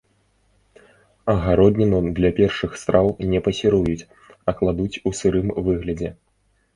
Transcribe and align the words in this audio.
Агародніну 1.33 1.99
для 2.19 2.31
першых 2.39 2.71
страў 2.83 3.09
не 3.33 3.39
пасіруюць, 3.49 4.07
а 4.47 4.57
кладуць 4.63 5.01
у 5.11 5.13
сырым 5.19 5.53
выглядзе. 5.69 6.09